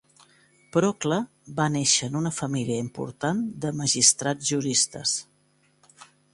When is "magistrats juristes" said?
3.85-5.17